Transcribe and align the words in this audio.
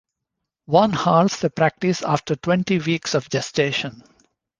One 0.65 0.93
halts 0.93 1.39
the 1.41 1.51
practice 1.51 2.01
after 2.01 2.35
twenty 2.35 2.79
weeks 2.79 3.13
of 3.13 3.29
gestation. 3.29 4.01